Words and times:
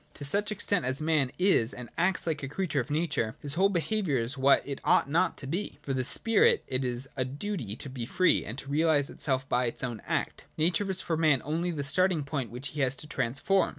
To 0.15 0.25
such 0.25 0.51
extent 0.51 0.83
as 0.83 0.99
man 0.99 1.29
is 1.37 1.75
and 1.75 1.87
acts 1.95 2.25
like 2.25 2.41
a 2.41 2.47
creature 2.47 2.79
of 2.79 2.89
nature, 2.89 3.35
his 3.41 3.53
whole 3.53 3.69
be 3.69 3.79
haviour 3.81 4.17
is 4.17 4.35
what 4.35 4.67
it 4.67 4.81
ought 4.83 5.07
not 5.07 5.37
to 5.37 5.45
be. 5.45 5.77
For 5.83 5.93
the 5.93 6.03
spirit 6.03 6.63
it 6.65 6.83
is 6.83 7.07
a 7.15 7.23
duty 7.23 7.75
to 7.75 7.87
be 7.87 8.07
free, 8.07 8.43
and 8.43 8.57
to 8.57 8.67
realise 8.71 9.11
itself 9.11 9.47
by 9.47 9.67
its 9.67 9.83
own 9.83 10.01
act. 10.07 10.45
Nature 10.57 10.85
24 10.85 10.85
25.J 10.85 10.85
STOJ?r 10.85 10.85
OF 10.85 10.85
THE 10.85 10.85
FALL. 10.85 10.87
57 10.87 10.89
is 10.89 11.01
for 11.01 11.17
man 11.17 11.41
only 11.43 11.69
the 11.69 11.83
starting 11.83 12.23
point 12.23 12.49
which 12.49 12.67
he 12.69 12.79
has 12.79 12.95
to 12.95 13.05
transform. 13.05 13.69